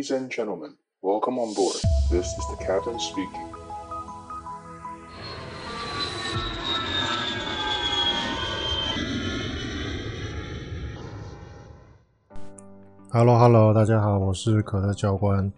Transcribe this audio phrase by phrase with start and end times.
[0.00, 1.76] Ladies and gentlemen, welcome on board.
[2.10, 3.50] This is the captain speaking.
[13.10, 15.52] Hello，Hello，大家好，我是可乐教官，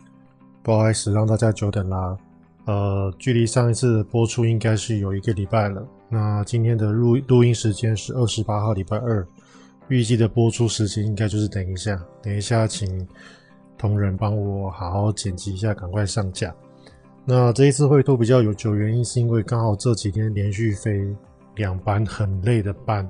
[0.65, 2.19] 不好意思让大家久等啦。
[2.65, 5.87] 呃，距离上一次播出应该是有一个礼拜了。
[6.09, 9.24] 那今天的录录音时间是二十八号礼拜二，
[9.87, 13.06] 预计的播出时间应该就是等一下，等一下请
[13.76, 16.54] 同仁帮我好好剪辑一下，赶快上架。
[17.24, 21.06] 那这一次会拖比较有久，原因是因为刚好这几天连续飞
[21.56, 23.08] 两班很累的班，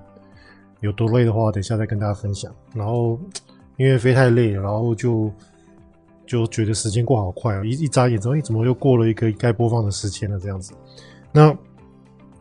[0.81, 2.55] 有多累的话，等一下再跟大家分享。
[2.75, 3.19] 然后。
[3.79, 5.33] 因为飞太累了，然后就
[6.27, 7.65] 就觉得时间过好快啊！
[7.65, 10.39] 一一眨眼之后，诶，怎么又过了一个该播放的时间了？
[10.39, 10.75] 这样子，
[11.33, 11.57] 那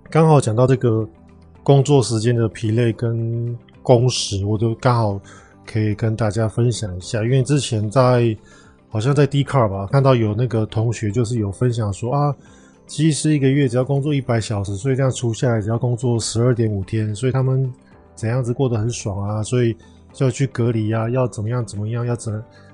[0.10, 1.08] 刚好讲到这个
[1.64, 5.20] 工作时间的疲累跟工时，我都刚好
[5.66, 7.24] 可以跟大家分享一下。
[7.24, 8.36] 因为之前在
[8.90, 12.36] 好像在 d c a r 吧，看到有那个同学就是有分享说啊，
[12.88, 17.72] 其实一个月只要工作一百小时，所以这样除下来只要工作十二点五天，所以他们
[18.16, 19.76] 怎样子过得很爽啊，所以。
[20.14, 22.34] 就要去隔离啊，要怎么样怎么样，要怎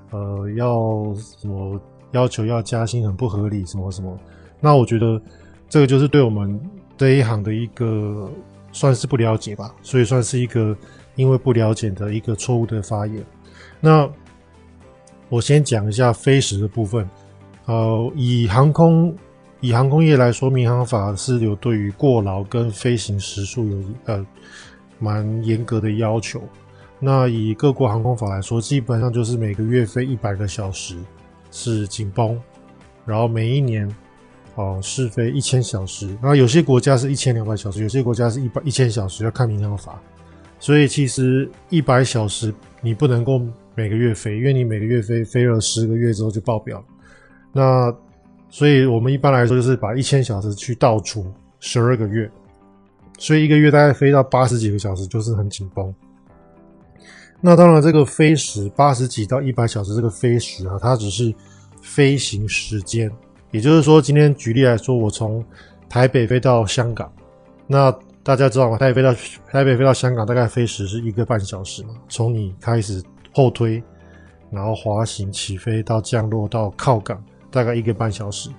[0.09, 1.79] 呃要什么
[2.09, 4.17] 要求要加薪很不合理什么什么。
[4.59, 5.21] 那我觉得
[5.69, 6.59] 这个就是对我们
[6.97, 8.27] 这一行的一个
[8.71, 10.75] 算是不了解吧，所以算是一个
[11.17, 13.21] 因为不了解的一个错误的发言。
[13.81, 14.09] 那
[15.27, 17.05] 我先讲一下飞时的部分。
[17.65, 19.13] 呃，以航空
[19.59, 24.25] 以航空业来说，民航法是有对于过劳跟飞行时数有呃
[24.99, 26.41] 蛮严格的要求。
[26.97, 30.95] 那以各国航空法来说，基本上就是每个月飞一百个小时
[31.51, 32.39] 是紧绷，
[33.05, 33.93] 然后每一年
[34.55, 36.07] 哦试飞一千小时。
[36.21, 40.01] 然后有些国家是一千两百小时，有些国家是一百一千小时，要看民航法。
[40.59, 43.41] 所以其实一百小时你不能够
[43.75, 46.85] 每个月飞，因为你每个月飞飞了十个月之后就爆表了。
[47.53, 47.95] 那
[48.49, 51.25] 所以我们一般来说就是把一千小时去倒除
[51.59, 52.29] 十二个月，
[53.17, 55.93] 所以一个月大概飞到八十几个小时就是很紧绷。
[57.39, 61.31] 那当然，这个飞时八十几到一百小时，这个飞时啊，它只是
[61.83, 63.11] 飞行时间。
[63.51, 65.45] 也就是说，今天举例来说，我从
[65.87, 67.11] 台北飞到香港，
[67.67, 67.95] 那
[68.27, 68.77] 大家知道吗？
[68.77, 69.13] 台北飞到
[69.49, 71.91] 台北飞到香港，大概飞时是一个半小时嘛。
[72.09, 73.01] 从你开始
[73.31, 73.81] 后推，
[74.51, 78.49] 然后滑行起飞到降落到靠港，大概一个半小时。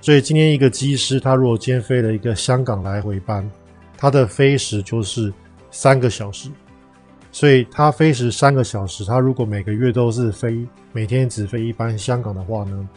[0.00, 3.48] 所以今天一个机师，他如果今天飞了一个香港来回班，
[3.96, 5.32] 他的飞时就是
[5.70, 6.50] 三个小时。
[7.30, 12.88] 所以他飞时三个小时，他如果每个月都是飞，每天只飞一班香港的话呢，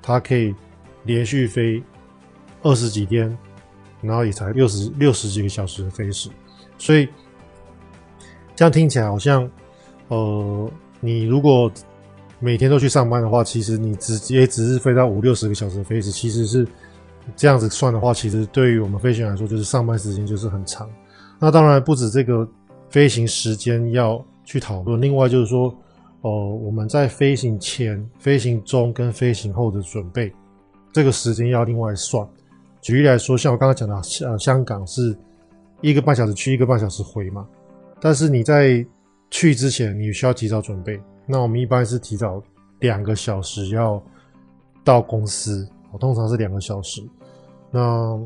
[0.00, 0.54] 他可以
[1.02, 1.82] 连续飞
[2.62, 3.36] 二十几天，
[4.06, 6.30] 然后也才六十六十几个小时的飞时。
[6.78, 7.08] 所以
[8.54, 9.50] 这样听起来好像，
[10.08, 11.70] 呃，你如果
[12.38, 16.66] 每天都去上班的话，其实你直接只是飞到五六十个小时的飞时，其实是
[17.34, 20.88] 这样子算的话，其实对于我们飞行员来说，就是上班时间就是很长。
[21.38, 22.48] 那当然不止这个。
[22.88, 25.02] 飞行时间要去讨论。
[25.02, 25.66] 另外就是说，
[26.20, 30.32] 哦、呃，我们在飞行前、飞行中跟飞行后的准备，
[30.92, 32.26] 这个时间要另外算。
[32.86, 35.12] 举例来说，像我刚刚讲的，呃，香港是
[35.80, 37.44] 一个半小时去，一个半小时回嘛。
[38.00, 38.86] 但是你在
[39.28, 41.00] 去之前，你需要提早准备。
[41.26, 42.40] 那我们一般是提早
[42.78, 44.00] 两个小时要
[44.84, 47.02] 到公司，通常是两个小时。
[47.72, 48.16] 那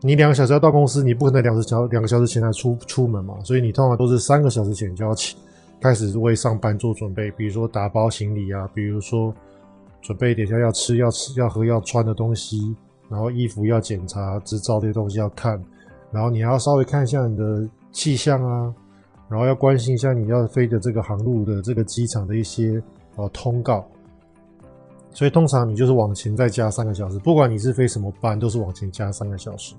[0.00, 5.36] 你两个小时要到公司，你不可能两个小两个小时前才出出门嘛，所以你通常都是三个小时前就要起，
[5.80, 9.32] 开始为上班做准备，比如说打包行李啊，比如说
[10.02, 12.74] 准备点下要吃要吃要喝要穿的东西，
[13.10, 15.62] 然后衣服要检查，执照这些东西要看，
[16.12, 18.72] 然后你还要稍微看一下你的气象啊，
[19.28, 22.80] 然后要关心一下你要飞的这个航路的这个机场的一些
[23.16, 23.84] 呃通告。
[25.12, 29.74] 所以通常你就是往前再加三个小时，不管你是飞什么班，都是往前加三个小时。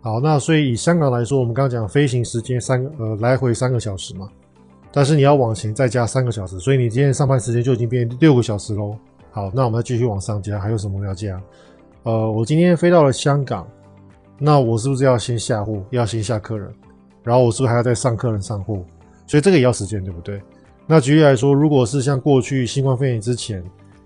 [0.00, 4.28] 好，那所以以香港来说，我们刚刚讲飞行时间三个呃来回三个小时嘛，
[4.90, 8.96] 但是你要往前再加三个小时，所以你今天上班时间就已经变六个小时喽。
[9.30, 11.40] 好，那我们再继续往上加，还有什么要加？
[12.04, 13.66] 呃，我今天飞到了香港，
[14.38, 16.72] 那我是不是要先下货，要先下客人，
[17.22, 18.84] 然后我是不是还要再上客人上货？
[19.26, 20.40] 所以这个也要时间，对不对？
[20.86, 23.62] 那举例来说，如果是像过去新冠肺炎之前。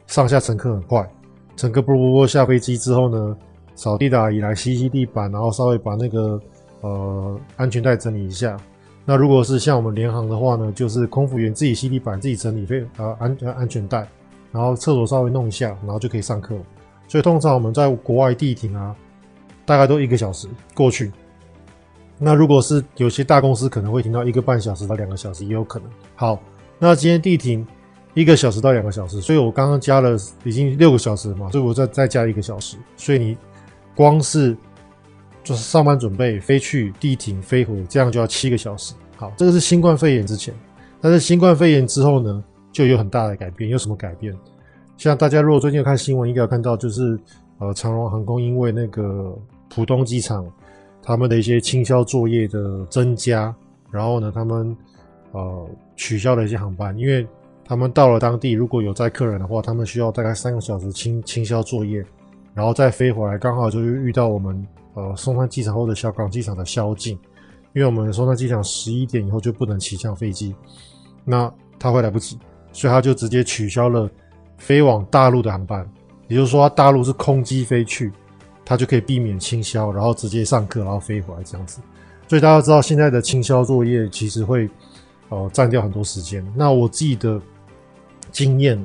[0.06, 1.04] 上下乘客很快，
[1.56, 3.36] 乘客不不不下飞机之后呢，
[3.74, 6.40] 扫地打来吸吸地板，然后稍微把那个
[6.80, 8.56] 呃安全带整理一下。
[9.04, 14.06] 那如果是像我们联航的话呢，就是空服员自己吸地板，自己整理飞呃安安全带，
[14.52, 16.54] 然后厕所稍微弄一下，然后就可以上课。
[17.08, 18.94] 所以通常我们在国外地停啊，
[19.64, 21.12] 大概都一个小时过去。
[22.18, 25.88] 那如果是有些大公司可能会停到一个半小时到两个小时也有可能。
[26.14, 26.40] 好，
[26.78, 27.66] 那今天地停。
[28.14, 33.36] 一个小时到两个小时，所以我刚刚加了已经六个小时了嘛，所以我再再加一个小时，所以你
[33.94, 34.56] 光是
[35.44, 38.94] 就是上班准备飞去地停飞回，这样就要七个小时。
[39.16, 40.54] 好，这个是新冠肺炎之前，
[40.98, 42.42] 但是新冠肺炎之后呢，
[42.72, 43.68] 就有很大的改变。
[43.68, 44.34] 有什么改变？
[44.96, 47.18] 像大家如果最近有看新闻，应该有看到就是
[47.58, 49.36] 呃，长荣航空因为那个
[49.68, 50.46] 浦东机场
[51.02, 53.54] 他们的一些清消作业的增加，
[53.90, 54.76] 然后呢，他们
[55.32, 57.26] 呃取消了一些航班，因为。
[57.68, 62.00] 他们到了当地，如果有载客人的话，他们需要大概三个小时清清消作业，
[62.54, 63.36] 然后再飞回来。
[63.36, 64.64] 刚好就遇到我们
[64.94, 67.18] 呃松山机场后的小港机场的宵禁，
[67.72, 70.54] 因为我们松山机场十一点以后就不能起降飞机，
[71.24, 72.38] 那他会来不及，
[72.70, 74.08] 所以他就直接取消了
[74.58, 75.88] 飞往大陆的航班。
[76.28, 78.12] 也就是说，大陆是空机飞去，
[78.64, 81.80] 它就可以避免清消，然后直接上课，然后飞回来这样子。
[82.28, 84.68] 所以大家知道，现在的清消作业其实会
[85.28, 86.44] 呃占掉很多时间。
[86.54, 87.40] 那我自己的。
[88.32, 88.78] 经验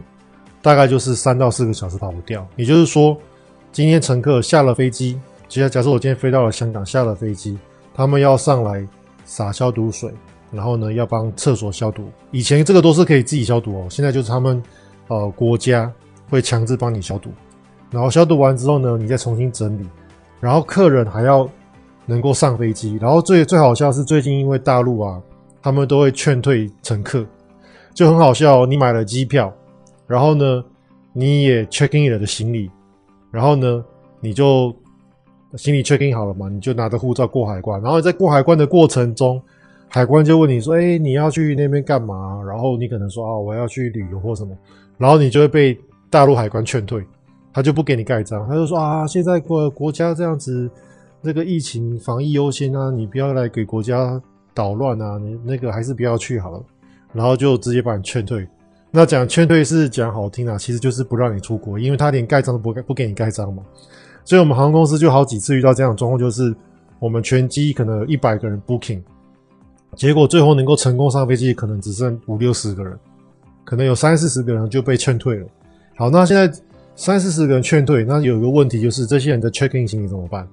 [0.61, 3.17] 大概就是三到四个小时跑不掉，也就是说，
[3.69, 5.19] 今天乘客下了飞机，
[5.49, 7.57] 假假设我今天飞到了香港，下了飞机，
[7.93, 8.87] 他们要上来
[9.25, 10.13] 洒消毒水，
[10.51, 12.07] 然后呢要帮厕所消毒。
[12.29, 14.63] 以前这个都是可以自己消毒哦，现在就是他们
[15.11, 15.91] 呃国家
[16.29, 17.29] 会强制帮你消毒，
[17.91, 19.85] 然后消毒完之后呢，你再重新整理，
[20.39, 21.47] 然后客人还要
[22.05, 25.21] 能够上飞机，然后最最好笑是最近因为大陆啊，
[25.61, 27.25] 他们都会劝退乘客。
[27.93, 29.53] 就很好笑，你买了机票，
[30.07, 30.63] 然后呢，
[31.11, 32.71] 你也 check in 了的行李，
[33.29, 33.83] 然后呢，
[34.21, 34.73] 你就
[35.57, 39.41] 行李 check in 好了嘛，你就拿着护照过海关，然后在过海关的过程中，
[39.93, 44.57] 海关就问你说：“哎，你要去那边干嘛？”然后你可能说：“啊，我要去旅游或什么。”
[44.97, 45.77] 然后你就会被
[46.09, 47.05] 大陆海关劝退，
[47.51, 50.71] 他就不给你盖章，他就说：“啊，现在国国家这样子，
[51.19, 54.21] 那个疫情防疫优先啊，你不要来给国家
[54.53, 56.63] 捣乱啊，你那个还是不要去好了。”
[57.11, 58.47] 然后就直接把你劝退。
[58.91, 63.61] 那讲劝退是讲好听啊，其实就是不让你出国，因为他连盖章都不不给你盖章嘛。
[64.23, 66.55] 所以我们航空公司就好几次遇到这样的状况，就是
[66.97, 69.01] 我们全机可能有一百个人 booking，
[69.95, 72.97] 结果最后能够成功上飞机，可能只剩五六十个人，
[73.63, 75.47] 可能有三四十个人就被劝退了。
[75.95, 76.51] 好，那现在
[76.95, 80.47] 三四十个人劝退，那有一个问题就是这些人的 check in 行李怎么办？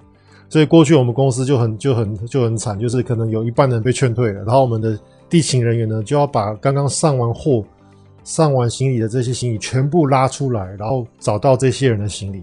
[0.49, 4.99] 所以过去我们公司就很就很就很惨，就是可能有一半人被劝退了，然后我们的。
[5.29, 7.63] 地勤人员呢，就要把刚刚上完货、
[8.23, 12.41] 上完行李的这些行李全部拉出来，然后找到这些人的行李，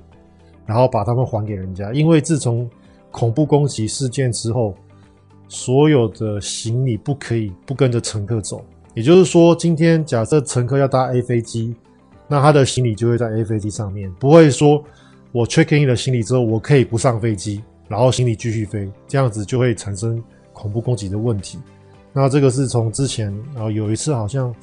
[0.64, 1.92] 然后把他们还给人家。
[1.92, 2.70] 因为自从
[3.10, 4.72] 恐怖攻击事件之后，
[5.48, 8.64] 所有的行李不可以不跟着乘客走。
[8.94, 11.74] 也就是说，今天假设乘客要搭 A 飞机，
[12.26, 14.82] 那他的行李就会在 A 飞机上面，不会说
[15.32, 20.22] 我 check in 了行李之后，我可以不上飞机，然后行李继续飞，这样子就会产生
[20.52, 21.58] 恐怖攻击的问题。
[22.12, 24.54] 那这个是从之前，然后有一次好像，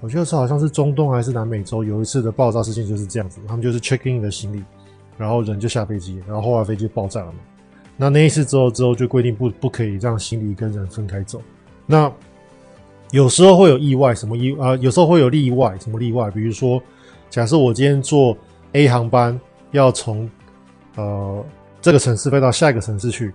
[0.00, 4.62] 我觉得是好像是中东还是南美洲有一次的爆炸事件就是这样子，他们就是 check in 的行李，
[5.18, 7.38] 然后人就下飞机，然后后来飞机爆炸了嘛。
[7.96, 11.40] 那那一次之后之后就规定不不可以让行李跟人分开走。
[11.86, 12.12] 那
[13.10, 14.74] 有时候会有意外，什么意啊？
[14.76, 16.30] 有时候会有例外，什么例外？
[16.30, 16.82] 比如说，
[17.30, 18.36] 假设我今天坐
[18.72, 19.38] A 航班
[19.70, 20.28] 要从
[20.96, 21.44] 呃
[21.80, 23.32] 这个城市飞到下一个城市去，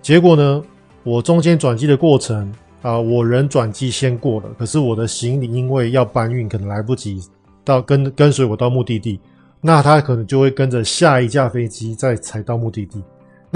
[0.00, 0.62] 结果呢，
[1.02, 2.52] 我中间转机的过程。
[2.82, 7.20] 啊、我人转机先过了，可是我的行李因为要搬运，可能来不及
[7.64, 9.18] 到跟跟随我到目的地，
[9.60, 13.02] 那他可能就会跟着下一架飞机再才到目的地。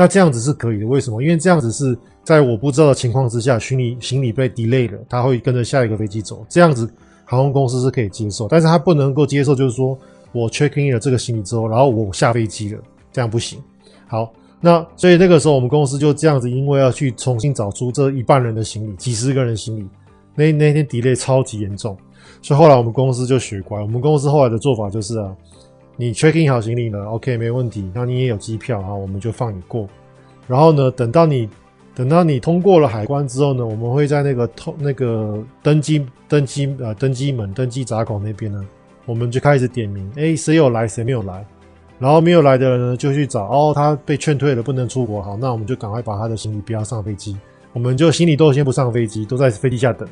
[0.01, 1.23] 那这样子是可以的，为什么？
[1.23, 6.91] 因为这样子是在我不知道的情况之下，行李行李被 delay 了，他会跟着下一个飞机走，这样子
[7.27, 9.99] 航空公司是可以接受，但是他不能够接受，就是说
[10.33, 12.81] 我 check in 了这个行李之后，然后我下飞机了，
[13.13, 13.63] 这样不行。
[14.07, 14.33] 好。
[14.63, 19.87] 那所以那个时候，我们公司就这样子，因为要去重新找出这一半人的行李，几十个人行李，
[20.35, 21.95] 那那天 delay 超级严重，
[22.41, 23.81] 所以后来我们公司就学乖。
[23.81, 25.35] 我们公司后来的做法就是啊，
[26.01, 29.87] 你 check in 好行李了，OK 没问题，那你也有机票啊，我们就放你过。
[30.47, 31.47] 然后呢，等到你
[31.95, 38.67] 等到你通过了海关之后呢，我们会在那个通那个登机登机呃登机门登机闸口那边呢，
[39.05, 41.45] 我们就开始点名，哎，谁有来，谁没有来。
[41.99, 45.21] 然后没有来的人呢，就去找哦，他被劝退了，不能出国。
[45.21, 47.37] 好，那我们就赶快把他的行李不要上飞机，
[47.75, 50.09] 我们就行李都先不上飞机，都在飞机下等。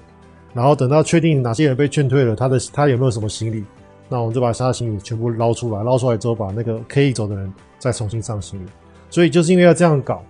[0.52, 3.64] 然后等到确定哪些人被劝退了，他的他有没有什么行李，
[4.08, 8.68] 那我们就把他的行李全部捞出来，捞出来之后，把那个可以走的人再重新上行李。
[9.10, 10.22] 所以就是因为要这样搞，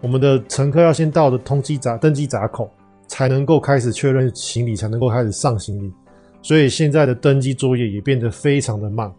[0.00, 2.70] 我们的乘客要先到的通机闸登机闸口，
[3.06, 5.92] 才能够开始确认行李，才能够开始上行李。
[6.42, 9.12] 所以现在的登机作业也变得非常的慢。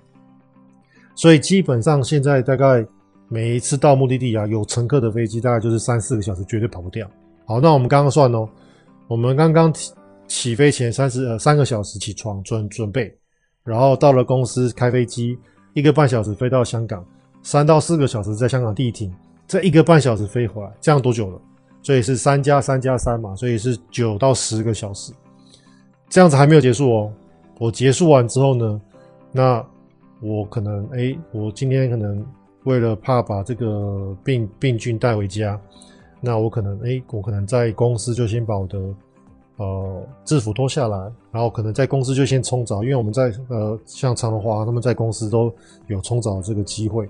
[1.16, 2.86] 所以基本上现在大概
[3.28, 7.10] 每一次到目的地啊，有乘客的飞机大概就是三四个小时，绝对跑不掉。
[7.46, 8.48] 好，那我们刚刚算哦，
[9.08, 9.74] 我们刚刚
[10.28, 13.17] 起飞前三十呃三个小时起床准准备，
[13.68, 15.38] 然后到了公司开飞机，
[15.74, 17.06] 一个半小时飞到香港，
[17.44, 19.14] 三到四个小时在香港地停，
[19.46, 21.42] 这一个半小时飞回来，这样多久了？
[21.84, 25.12] 所以是三加三加三嘛，所以是九到十个小时。
[26.08, 27.12] 这样子还没有结束哦，
[27.60, 28.82] 我结束完之后呢，
[29.32, 29.66] 那
[30.22, 32.26] 我可能哎、我今天可能
[32.64, 35.60] 为了怕把这个病病菌带回家。
[36.20, 38.80] 那我可能哎、我可能在公司就先把我的
[39.58, 40.98] 呃制服脱下来，
[41.32, 45.54] 然后可能在公司就先冲澡，因为我们在呃像长荣华他们在公司都
[45.88, 47.08] 有冲澡这个机会。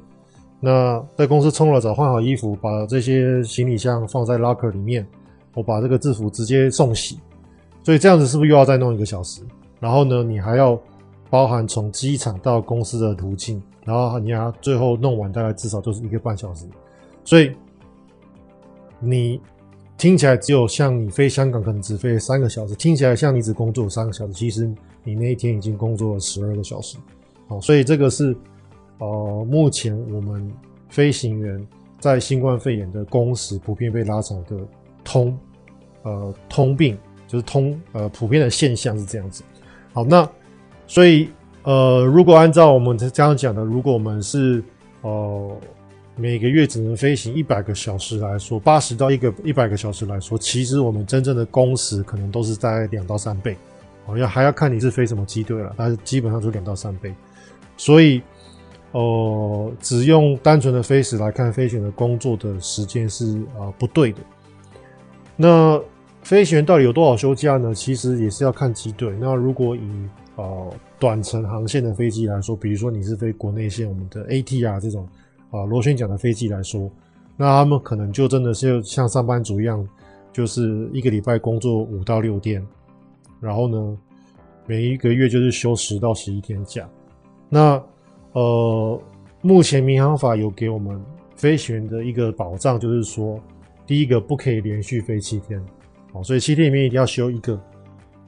[0.60, 5.06] 那在公司冲了澡，换好衣服，把这些行李箱放在 locker 里面，
[5.54, 7.20] 我把这个制服直接送洗。
[7.84, 9.42] 所以这样子是不是又要再弄一个小时？
[9.80, 10.78] 然后呢，你还要
[11.30, 16.66] 包含从机场到公司的途径，然后你要最后弄完，大概至少就是一个半小时。
[17.24, 17.52] 所以。
[19.00, 19.40] 你
[19.98, 24.72] 听起来只有像你飞香港可能只飞三个小时，听起来像你只工作三个小时，其实
[25.04, 26.98] 你那一天已经工作了十二个小时。
[27.48, 28.36] 好，所以这个是
[29.00, 30.52] 呃，目前我们
[30.88, 31.68] 飞行员
[32.00, 34.56] 在新冠肺炎的工时普遍被拉长的
[35.04, 35.36] 通
[36.04, 36.96] 呃通病，
[37.28, 39.44] 就是通呃普遍的现象是这样子。
[39.94, 40.30] 好，那
[40.86, 41.28] 所以
[41.64, 44.64] 呃，如果按照我们这样讲的，如果我们是
[45.02, 45.58] 呃。
[46.20, 53.56] 每个月只能飞行一百个小时来说，八十到一个一百个小时来说，其实我们真正的工时可能都是在两到三倍，
[54.08, 57.14] 哦，要还要看你是飞什么机队了，但是基本上就两到三倍。
[57.78, 58.20] 所以，
[58.94, 64.20] 呃，只用单纯的飞时来看飞行员的工作的时间是啊、呃、不对的。
[65.36, 65.80] 那
[66.24, 67.76] 飞行员到底有多少休假呢？
[67.76, 69.16] 其实也是要看机队。
[69.22, 69.88] 那如果以
[70.36, 75.08] 呃短程航线的飞机来说，比如说你是飞国内线，我们的 ATR 这种。
[75.50, 76.92] 啊，螺旋桨的飞机来说，
[77.38, 79.88] 那他们可能就真的是像上班族一样，
[80.34, 82.66] 就是一个礼拜工作五到六天，
[83.40, 83.98] 然后呢，
[84.66, 86.88] 每一个月就是休十到十一天假。
[87.48, 87.82] 那
[88.34, 89.02] 呃，
[89.42, 91.02] 目前民航法有给我们
[91.36, 93.40] 飞行员的一个保障，就是说，
[93.86, 95.64] 第一个不可以连续飞七天，
[96.12, 97.60] 好，所以七天里面一定要休一个，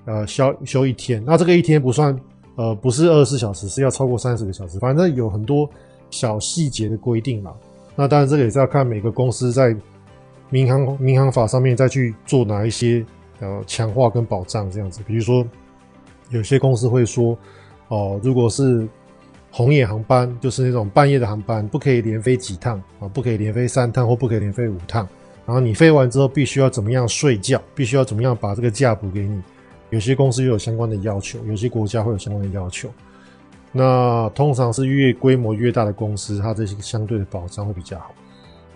[0.05, 1.21] 呃，休休一天。
[1.25, 2.17] 那这个一天不算，
[2.55, 5.69] 呃，不是二十四小时，是要超过三十个小时，反正有很多。
[6.11, 7.53] 小细节的规定嘛，
[7.95, 9.75] 那当然这个也是要看每个公司在
[10.49, 13.05] 民航民航法上面再去做哪一些
[13.39, 15.01] 呃强化跟保障这样子。
[15.05, 15.45] 比如说，
[16.29, 17.37] 有些公司会说，
[17.89, 18.87] 哦、如果是
[19.51, 25.07] 红眼航班，就是那种半夜的航班，不可以连飞几趟啊，不可以连飞三趟或不可以连飞五趟。
[25.45, 29.41] 然后你飞完之后，必须要怎么样睡觉，必须要怎么样把这个假补给你。
[29.89, 32.87] 有些公司又有相关的要求，有些国家会有相关的要求。
[33.71, 38.13] 那通常是越规模越大的公司，它这些相对的保障会比较好。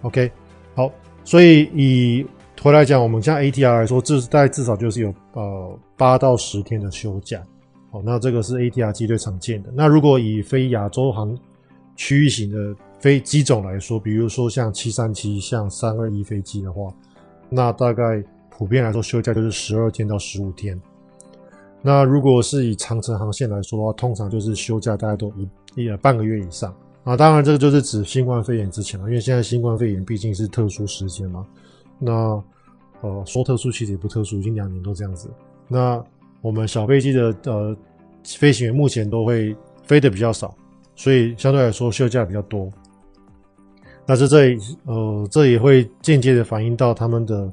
[0.04, 0.32] OK，
[0.76, 0.92] 好，
[1.24, 2.26] 所以以
[2.62, 7.42] 回来讲，我们像 ATR 来说，这大概至少就是有呃八到十天的休假。
[7.90, 9.70] 好，那这个是 ATR 机队常见的。
[9.74, 11.38] 那如果以非亚洲航
[11.96, 16.94] 区域型的飞机种来说，比如说像七三七、像三二一飞机的话，
[17.50, 20.80] 那大概普遍来说休假就是十二天到十五天。
[21.86, 25.32] 那如果是以长城航线来说的话，通常就是休假大概都
[25.76, 26.74] 一一半个月以上
[27.04, 27.18] 啊。
[27.18, 31.46] 当然，这个就是指新冠肺炎之前了，因为现在新冠肺炎毕竟是特殊时间嘛。
[32.00, 32.42] 那
[33.02, 35.30] 呃，说特殊其实也不特殊，已经两年都这样子。
[35.68, 36.02] 那
[36.42, 37.76] 我们小飞机的呃
[38.24, 40.56] 飞行员目前都会飞的比较少，
[40.96, 42.72] 所以相对来说休假比较多。
[44.06, 47.52] 那这这呃这也会间接的反映到他们的。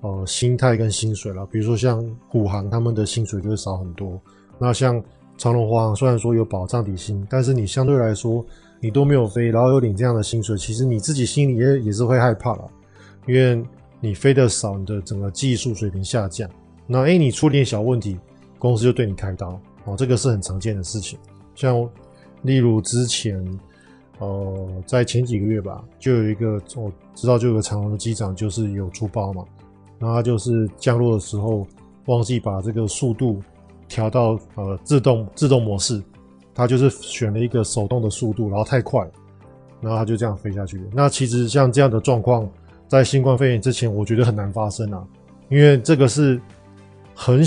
[0.00, 4.20] 呃，心态跟薪水啦，比如说像虎航，他们的薪水就会少很多。
[4.58, 5.02] 那像
[5.36, 8.44] 长荣华航，虽然说有保障底薪，但是你相对来说，
[8.80, 12.64] 你都没有飞，然后有领这样的薪水，其实你自己心里也也是会害怕啦，
[13.26, 13.60] 因为
[14.00, 16.48] 你飞得少，你的整个技术水平下降。
[16.86, 18.16] 那诶，你出点小问题，
[18.58, 21.18] 公司就对你开刀哦，这个是很常见的事情。
[21.56, 21.88] 像
[22.42, 23.44] 例如之前，
[24.20, 29.44] 呃，在前几个月吧，就有一个我知道，就有个长隆的机长就是有出包嘛。
[29.98, 31.66] 然后他就是降落的时候
[32.06, 33.42] 忘记把这个速度
[33.88, 36.02] 调到呃自动自动模式，
[36.54, 39.00] 他就是选了一个手动的速度，然后太快，
[39.80, 40.80] 然后他就这样飞下去。
[40.92, 42.48] 那其实像这样的状况，
[42.86, 45.02] 在新冠肺炎之前，我觉得很难发生啊，
[45.48, 46.40] 因为这个是
[47.14, 47.42] 很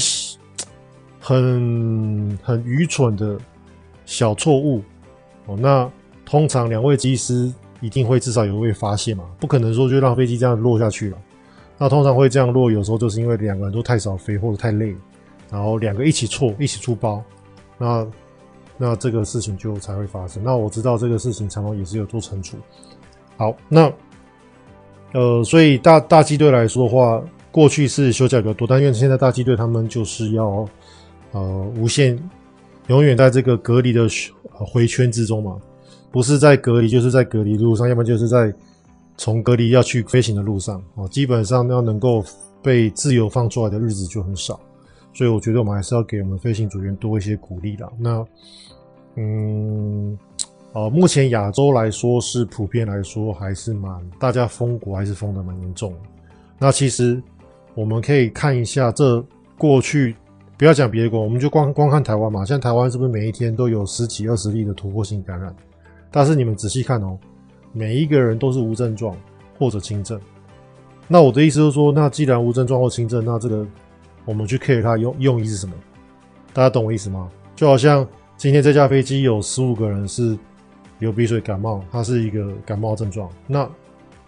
[1.19, 3.37] 很很愚蠢的
[4.05, 4.81] 小错误
[5.45, 5.55] 哦。
[5.57, 5.89] 那
[6.25, 11.17] 通常两位机师一定会至少有一位发现嘛，不可能说就让飞机这样落下去了。
[11.81, 14.95] 那通常会这样落，有时候就是因为两个人都太少飞或者太累，
[15.49, 17.23] 然后两个一起错，一起出包，
[17.79, 18.07] 那
[18.77, 20.43] 那这个事情就才会发生。
[20.43, 22.55] 那我知道这个事情长荣也是有做惩处。
[23.35, 23.91] 好，那
[25.13, 27.19] 呃，所以大大机队来说的话，
[27.51, 30.63] 过去是休假比较多，但因为现在大机队他们就是要
[31.31, 32.15] 呃无限
[32.89, 34.07] 永远在这个隔离的
[34.51, 35.57] 回圈之中嘛，
[36.11, 38.53] 不是在隔离就是在隔离路上，要么就是在
[39.17, 42.23] 从隔离要去飞行的路上哦，基本上要能够
[42.61, 44.59] 被自由放出来的日子就很少，
[45.13, 47.89] 所以我觉得我们还是要给我们飞行组员多一些鼓励啦。
[47.97, 48.25] 那
[49.15, 50.17] 嗯。
[50.73, 55.99] 呃，目前亚洲来说是普遍来说还是蛮大家封国还是封的蛮严重的。
[56.57, 57.21] 那其实
[57.75, 59.21] 我们可以看一下这
[59.57, 60.15] 过去，
[60.57, 62.45] 不要讲别的国，我们就光光看台湾嘛。
[62.45, 65.53] 现在台湾是不是每一天都有十几二十例的突破性感染？
[66.09, 67.19] 但是你们仔细看哦，
[67.73, 69.15] 每一个人都是无症状
[69.57, 70.19] 或者轻症。
[71.07, 73.65] 那我的意思就是说，那既然无症状或轻症，那这个
[74.25, 75.73] 我们去 care 它用用意是什么？
[76.53, 77.29] 大家懂我意思吗？
[77.55, 80.37] 就好像今天这架飞机有十五个人是。
[80.99, 83.27] 流鼻水、感冒，它是一个感冒症状。
[83.47, 83.67] 那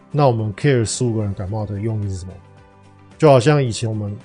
[0.10, 2.34] 那我们 care 十五个人感冒的用意是什么？
[3.16, 4.18] 就好像以前我们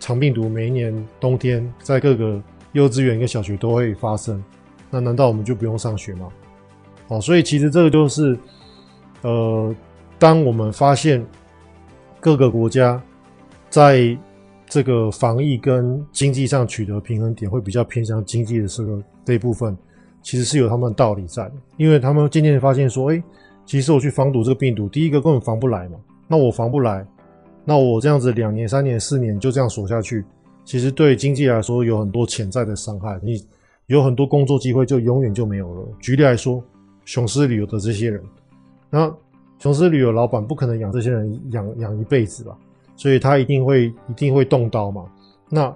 [0.00, 4.42] 肠病毒每一年冬天在各个幼稚园跟小学都会发生，
[4.90, 6.28] 那难道我们就不用上学吗？
[7.08, 8.38] 哦，所以其实这个就是，
[9.22, 9.74] 呃，
[10.18, 11.24] 当我们发现
[12.20, 13.00] 各个国家
[13.68, 14.16] 在
[14.66, 19.76] 这个防疫跟经济上取得平衡点，会比较偏向经济的这个这一部分。
[20.22, 23.22] 其实是有他们的道理在，因为他们渐渐发现说，哎，
[23.64, 25.96] 其实我去防堵这个病毒，第一个根本防不来嘛。
[26.26, 27.06] 那我防不来，
[27.64, 30.24] 那我这样子两年、三年、四年就这样锁下去，
[30.64, 33.20] 其实对经济来说有很多潜在的伤害。
[33.22, 33.40] 你
[33.86, 35.88] 有很多工作机会就永远就没有了。
[36.00, 36.60] 举例来说，
[37.06, 38.22] 雄狮旅游的这些人，
[38.90, 39.10] 那
[39.58, 42.54] 雄狮旅游老板不可能养这些人养养一辈子吧，
[42.94, 45.06] 所以他一定会一定会动刀嘛。
[45.48, 45.74] 那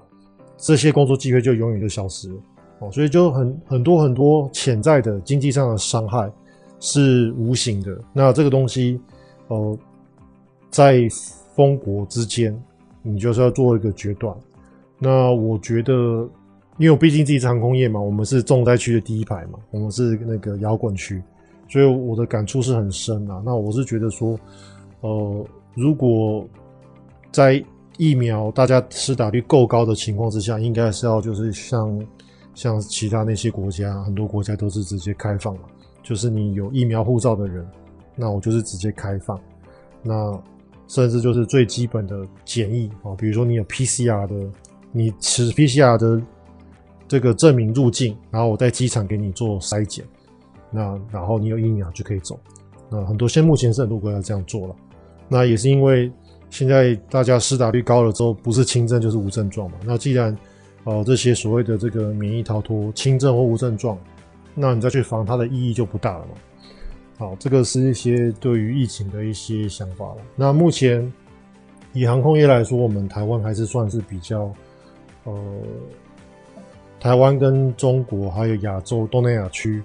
[0.58, 2.34] 这些工作机会就永远就消失了。
[2.80, 6.30] 哦，所以就很很多很多潜在的经济上的伤害
[6.80, 7.98] 是无形的。
[8.12, 9.00] 那这个东西，
[9.48, 9.78] 呃，
[10.70, 11.06] 在
[11.54, 12.58] 封国之间，
[13.02, 14.34] 你就是要做一个决断。
[14.98, 16.28] 那我觉得，
[16.80, 21.22] 因为我毕竟自己是航空业嘛，我们是重灾区的第一排嘛，我们是那个摇滚区，
[21.68, 23.40] 所以我的感触是很深啊。
[23.44, 24.36] 那我是觉得说，
[25.02, 26.44] 呃，如果
[27.30, 27.64] 在
[27.98, 32.04] 疫苗大家施打率够高的情况之下，应该是要就是像。
[32.52, 35.62] 像其他那些国家，很多国家都是直接开放嘛，
[36.02, 37.64] 就是你有疫苗护照的人，
[38.16, 39.40] 那我就是直接开放。
[40.02, 40.38] 那
[40.88, 44.50] 甚至就是最基本的检疫啊，比如说你有 PCR 的，
[44.90, 46.20] 你持 PCR 的
[47.10, 50.04] 这个证明入境，然后我在机场给你做筛检，
[50.70, 52.38] 那然后你有疫苗就可以走。
[52.88, 54.76] 那很多现目前是很多国家这样做了，
[55.28, 56.08] 那也是因为
[56.50, 59.76] 现在大家施打率高了之后，不是轻症就是无症状嘛。
[59.84, 60.38] 那既然
[60.84, 63.98] 哦，这些所谓的这个免疫逃脱，轻症或无症状，
[64.54, 66.34] 那你再去防它的意义就不大了嘛。
[67.18, 70.18] 好，这个是一些对于疫情的一些想法了。
[70.36, 71.12] 那目前
[71.92, 74.48] 以航空业来说，我们台湾还是算是比较，
[75.24, 75.34] 呃，
[77.00, 79.82] 台湾跟中国还有亚洲东南亚区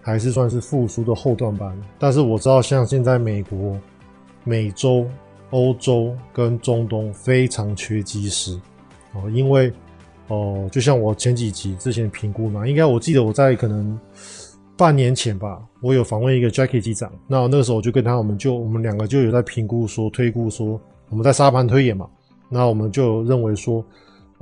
[0.00, 1.80] 还是算是复苏的后段班。
[1.98, 3.78] 但是我知道，像现在美国、
[4.42, 5.06] 美洲、
[5.50, 8.58] 欧洲跟中东非常缺机师
[9.12, 9.72] 哦，因为。
[10.28, 14.00] 哦，就像我前几集之前评估嘛，应该我记得我在可能
[14.74, 22.08] 半年前吧，我有访问一个 Jackie 机长，那那个时候我就跟他，我们就我们两个就有在评估说推估说，我们在沙盘推演嘛，
[22.48, 23.84] 那我们就认为说，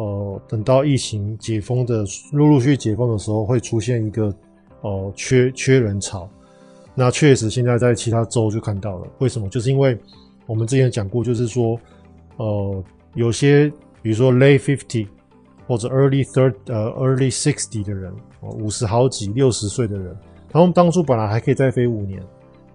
[0.03, 4.35] 呃，等到疫情解封的陆陆续续解封的时候，会出现一个
[4.81, 6.29] 呃缺缺人潮，
[6.95, 9.49] 那确实现在在其他州就看到了，为什么？
[9.49, 9.97] 就是因为
[10.47, 11.79] 我们之前讲过，就是说，
[12.37, 12.85] 呃，
[13.15, 15.07] 有些比如说 Late Fifty。
[15.65, 20.15] 或者 early third 呃 early sixty 的人，五十好几六十岁的人，
[20.51, 22.21] 他们当初本来还可以再飞五年，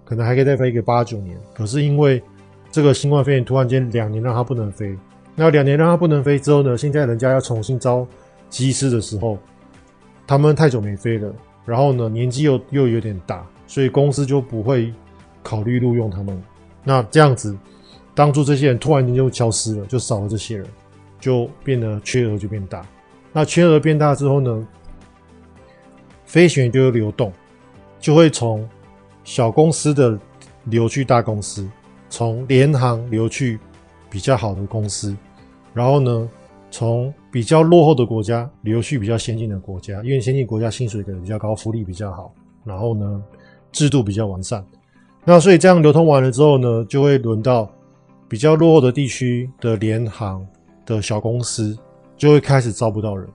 [0.06, 2.24] 可能还可以再飞一个八九年，可是因为
[2.72, 4.98] 这个新冠肺炎突然间两年让他不能飞，
[5.40, 8.06] 那两年让他不能飞之后呢，现在人家要重新招
[8.50, 9.38] 机师的时候，
[10.26, 11.32] 他们太久没飞了，
[11.64, 14.92] 然后呢年纪又又有点大，所以公司就不会
[15.44, 16.44] 考虑录用他们。
[16.84, 17.56] 那这样子，
[18.16, 20.68] 当初这些人突然间就消失了，就少了这些人。
[21.20, 22.86] 就变得缺额就变大，
[23.34, 24.68] 那缺额变大之后呢，
[26.26, 27.34] 飞行员就会流动，
[28.00, 28.70] 就会从
[29.24, 30.18] 小公司的
[30.66, 31.68] 流去大公司，
[32.08, 33.60] 从联航流去
[34.12, 35.18] 比较好的公司，
[35.78, 36.30] 然后呢，
[36.72, 43.24] 从比较落后的国家流去比较先进的国家，因为先进国家薪水给的比较高，福利比较好，然后呢，
[43.72, 44.66] 制度比较完善，
[45.24, 47.72] 那所以这样流通完了之后呢，就会轮到
[48.28, 50.46] 比较落后的地区的联航。
[50.88, 51.78] 的小公司
[52.16, 53.28] 就会开始招不到人，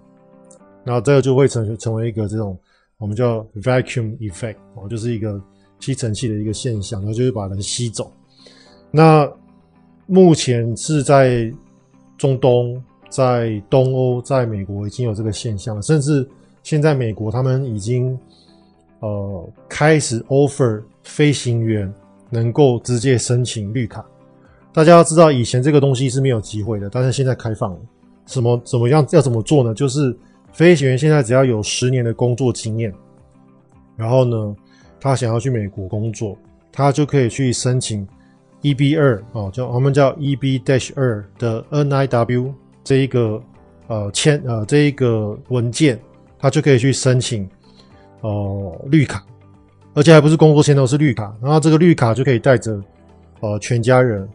[0.86, 2.58] 那这个就会成成为一个这种
[2.96, 5.38] 我们叫 vacuum effect 哦，就是一个
[5.78, 8.10] 吸尘器的一个现象，然后就会把人吸走。
[8.90, 9.30] 那
[10.06, 11.52] 目前是在
[12.22, 16.24] 中东、在东欧、在美国已经有这个现象了，甚至
[16.62, 18.16] 现在美国他们已经
[19.00, 21.92] 呃开始 offer 飞行员
[22.30, 24.06] 能够直接申请绿卡。
[24.72, 27.78] 大家要知道，以前这个东西是没有机会的，但是现在开放了。
[28.26, 29.04] 什么怎么样？
[29.10, 29.74] 要怎么做呢？
[29.74, 30.16] 就是
[30.52, 32.94] 飞行员现在只要有十年的工作经验，
[33.96, 34.56] 然后呢，
[35.00, 36.38] 他想要去美国工作，
[36.70, 38.06] 他就可以去申请
[38.62, 43.42] EB 二哦，叫我们叫 EB dash 二的 NIW 这一个
[43.88, 45.98] 呃签呃这一个文件，
[46.38, 47.48] 他就可以去申请
[48.20, 49.22] 哦、绿卡，
[49.94, 51.34] 而且还不是工作签证，是绿卡。
[51.42, 52.80] 然后这个绿卡就可以带着
[53.40, 54.28] 呃全家人。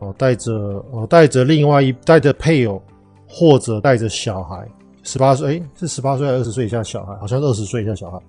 [0.00, 0.52] 哦，带着
[0.92, 2.80] 哦，带着另外一带着配偶，
[3.28, 4.64] 或者带着小孩，
[5.02, 7.16] 十八岁，诶，是十八岁还是二十岁以下小孩？
[7.16, 8.20] 好像是二十岁以下小孩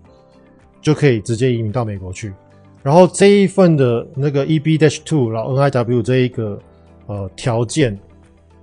[0.81, 2.33] 就可以直接移民到美国去。
[2.81, 6.57] 然后这一份的那个 EB dash two，然后 NIW 这一个
[7.07, 7.99] 呃条件，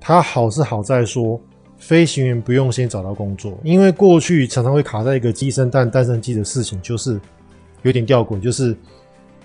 [0.01, 1.41] 它好是好在说，
[1.77, 7.21] 飞行员不用先找到工作，因为过去常常会卡在一个鸡生蛋，蛋生鸡的事情，就是
[7.83, 8.75] 有点吊诡，就是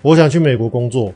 [0.00, 1.12] 我想去美国工作。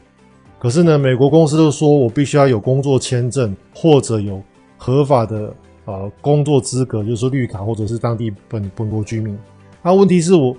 [0.59, 4.43] 可是呢，美国公司都说我必须要有工作签证，或者有
[4.77, 9.37] 合法的呃工作资格，就是说绿卡或者是当地本本国居民。
[9.83, 10.57] 那、啊、问题是我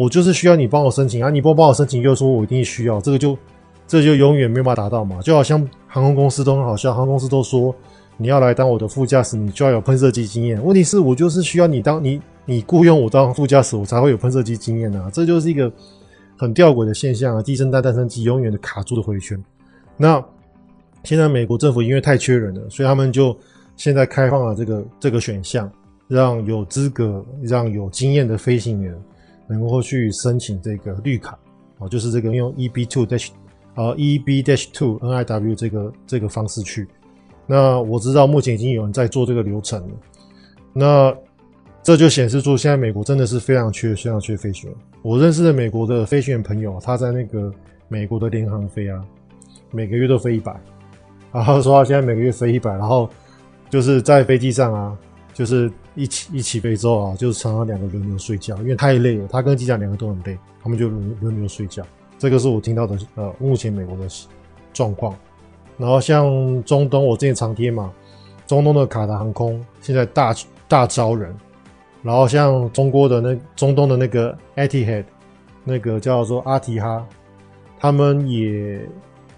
[0.00, 3.36] 我就是需要你帮我申请啊，你不帮我申请又说我一定需要，这个就
[3.86, 5.20] 这就永远没办法达到嘛。
[5.20, 7.74] 就好像航空公司都很好笑，航空公司都说
[8.16, 10.64] 你要来当我的副驾驶，你就要有喷射机经验。
[10.64, 15.70] 问题是我就是需要你当你你雇佣我当副驾驶，我才会有喷射机经验啊，这就是一个。
[16.38, 19.38] 很吊诡的现象啊，鸡生蛋，蛋生机，永远的卡住的回圈。
[19.98, 20.24] 那
[21.04, 23.36] 现在美国政府因为太缺人了，所以他们就
[23.76, 25.70] 现在开放了这个这个选项，
[26.08, 28.94] 让有资格、让有经验的飞行员
[29.50, 31.36] 能够去申请这个绿卡
[31.80, 33.30] 啊，就是这个用 EB two dash
[33.74, 36.86] 啊 EB dash two NIW 这个这个方式去。
[37.46, 39.94] 那我知道目前已经有人在做这个流程了。
[40.72, 41.12] 那
[41.82, 44.78] 这就显示出现在美国真的是非常缺、非常缺飞行员。
[45.02, 47.52] 我认识的美国的飞行员朋友，他在那个
[47.88, 49.02] 美国的联航飞啊，
[49.72, 50.54] 每个月都飞一百，
[51.32, 53.10] 然后说他现在每个月飞一百，然后
[53.68, 54.96] 就是在飞机上啊，
[55.40, 61.82] 就是一起一起飞之后啊，就是常常两个轮流睡觉，因为太累了，他跟机长两个都很累，他们就轮轮流睡觉。
[62.18, 64.06] 这个是我听到的呃，目前美国的
[64.74, 65.16] 状况。
[65.78, 67.90] 然后像中东，我之前常贴嘛，
[68.46, 70.36] 中东的卡达航空现在大
[70.68, 71.34] 大招人。
[72.02, 75.04] 然后像中国的那中东的那个 Etihad，
[75.64, 77.02] 那个叫做阿提哈，
[77.78, 78.86] 他们也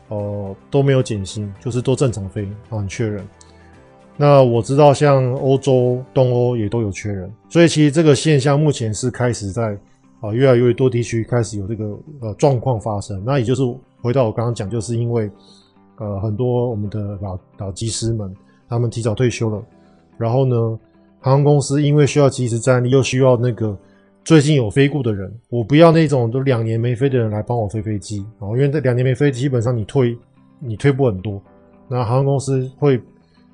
[0.08, 3.24] 哦、都没有减薪，就是都正常飞，很缺人。
[4.16, 9.76] 那我知道像欧洲、东欧也都有缺人，所以其实这个现象目前是开始在
[10.20, 13.22] 啊、越来越多地区开始有这个呃状况发生。
[13.24, 13.62] 那也就是
[14.00, 15.30] 回到我刚刚讲，就是因为
[15.98, 18.34] 呃很多我们的老老技师们
[18.68, 19.62] 他们提早退休了，
[20.16, 20.78] 然后呢。
[21.24, 23.78] 航空公司因为需要即时战力，又需要那个
[24.24, 30.18] 最近有飞过的人，我不要那种都两年没飞的人来帮我飞飞机啊，因为这两年没飞，基本上你退
[30.58, 31.40] 你退步很多，
[31.86, 33.00] 那航空公司会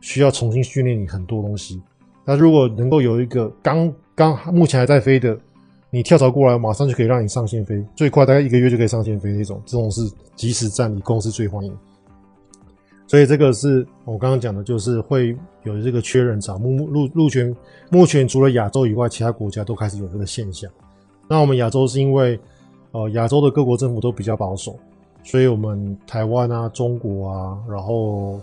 [0.01, 1.81] 需要重新训练你很多东西。
[2.25, 5.39] 那如果能够有一个刚刚目前还在飞的，
[5.91, 10.03] 你跳槽过来，马上就可以让你上线飞，最快大概一个月就可以上线飞那种，这种是
[10.37, 11.75] 即时战你，公司最欢迎。
[13.07, 16.59] 所以这个是我刚刚讲的，就是会有这个缺人潮。
[16.59, 17.57] 目目目前
[17.91, 20.71] 目前除了亚洲以外，其他国家都开始有这个现象。
[21.27, 22.39] 那我们亚洲是因为
[22.91, 24.79] 呃亚洲的各国政府都比较保守，
[25.25, 28.39] 所以我们台湾啊、中国啊，然后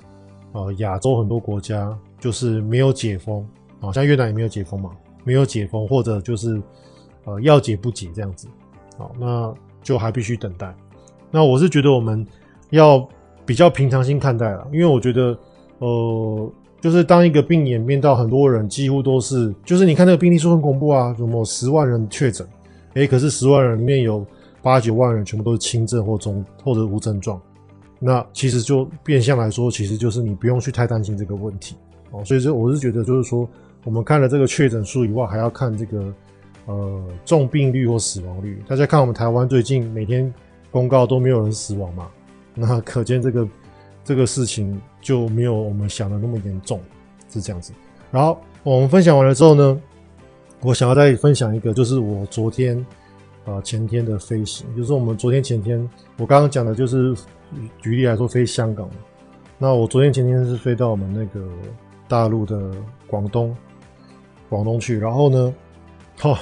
[0.55, 3.45] 呃亚洲很多国家就是没有解封，
[3.79, 4.89] 好像越南也没有解封嘛，
[5.23, 6.59] 没有解封或者就是
[7.25, 8.47] 呃要解不解这样子，
[8.97, 10.75] 好，那就还必须等待。
[11.29, 12.25] 那我是觉得我们
[12.71, 13.07] 要。
[13.47, 15.37] 比较平常心看待了，因为我觉得，
[15.77, 22.47] 呃，就是当一个病演变到很多人几乎都是，就是你看那个病例数很恐怖啊，什么十万人确诊，
[22.95, 24.25] 诶，可是十万人里面有
[24.63, 27.39] 八九万人全部都是轻症或中或者无症状，
[27.99, 31.75] 那其实就变相来说，其实就是你不用去太担心这个问题
[32.11, 32.23] 哦。
[32.25, 33.47] 所以说，我是觉得就是说，
[33.83, 36.13] 我们看了这个确诊数以外，还要看这个
[36.65, 38.61] 呃重病率或死亡率。
[38.67, 40.31] 大家看我们台湾最近每天
[40.71, 42.07] 公告都没有人死亡嘛。
[42.53, 43.47] 那可见这个
[44.03, 46.79] 这个事情就没有我们想的那么严重，
[47.31, 47.73] 是这样子。
[48.11, 49.81] 然后我们分享完了之后呢，
[50.61, 52.85] 我想要再分享一个，就是我昨天
[53.45, 55.77] 啊、前天的飞行，就是我们昨天前天
[56.17, 57.15] 我刚刚讲的，就是
[57.81, 58.89] 举例来说飞香港。
[59.57, 61.47] 那我昨天前天是飞到我们那个
[62.07, 62.71] 大陆的
[63.07, 63.55] 广东
[64.49, 65.53] 广东去，然后呢，
[66.23, 66.37] 哦，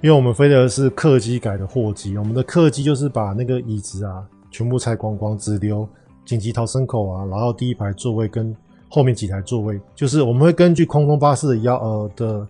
[0.00, 4.26] 因为我们飞的是客机改的货机，我们的客机就是把那个椅子啊。
[4.54, 5.88] 全部拆光光，只留
[6.26, 8.54] 紧急逃生口啊，然后第一排座位跟
[8.86, 12.46] 后面几台座位，就是我们会根据空中巴士的要呃的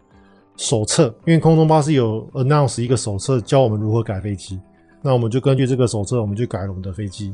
[0.56, 4.58] 手册，因为空中巴士有 announce 一个手册教我们如何改飞机，
[5.00, 7.32] 那我们就根据这个手册，我们就改了我们的飞机，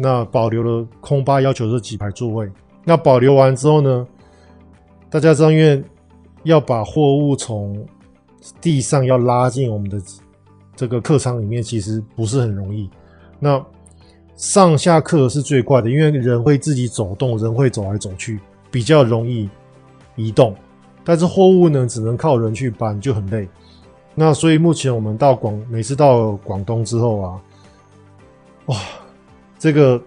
[0.00, 2.50] 那保留了空巴要求这几排座位，
[2.84, 4.06] 那保留完之后呢，
[5.10, 5.82] 大家知道，因为
[6.44, 7.86] 要把货物从
[8.60, 10.00] 地上要拉进我们的
[10.74, 12.88] 这个客舱里面，其实不是很容易，
[13.38, 13.62] 那。
[14.36, 19.50] 上下客是最快的，因为人会自己走动，人会走来走去，比较容易
[20.16, 20.56] 移动。
[21.04, 23.46] 但是货物呢，只能靠人去搬，就很累。
[24.14, 27.40] 那所以目前我们到广，每次到广东之后啊，
[28.64, 28.76] 哇，
[29.60, 30.02] 这个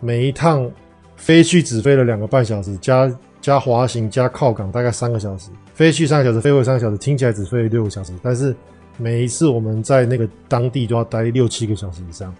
[0.00, 0.68] 每一趟
[1.16, 8.54] 飞去只飞了两个半小时，加加滑行加靠港大概三个小时，飞去三个小时，飞回三个小时，听起来只飞了六个小时，但是
[8.96, 12.34] 每一次我们在那个当地都要待六七个小时以上。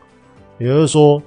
[0.58, 1.22] 也就是说，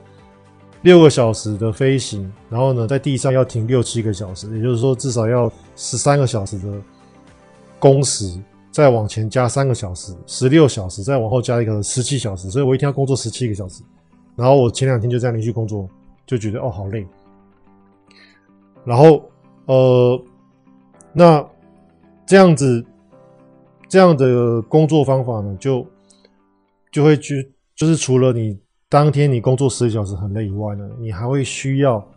[0.81, 6.65] 六个小时的飞行，然后呢，在地上要停六七个小时，也就是说，至少要十三个小时的
[7.79, 8.37] 工时，
[8.71, 13.81] 再往前加三个小时，十六小时，再往后加一个十七小时，所以我一天要工作十七个小时。
[14.35, 15.89] 然后我前两天就这样连续工作，
[16.25, 17.05] 就觉得哦，好累。
[18.85, 19.29] 然后
[19.65, 20.23] 呃，
[21.11, 21.45] 那
[22.25, 22.85] 这样子
[23.87, 25.85] 这样的工作方法呢，就
[26.91, 28.57] 就会去，就是除了你。
[28.89, 32.07] 当天你工作十个小时很累以外呢，你还会需要，